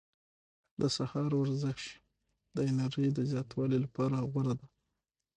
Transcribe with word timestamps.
د 0.81 0.83
سهار 0.95 1.31
ورزش 1.41 1.81
د 2.55 2.57
انرژۍ 2.69 3.09
د 3.13 3.19
زیاتوالي 3.31 3.77
لپاره 3.85 4.17
غوره 4.29 4.53
ده. 4.59 4.67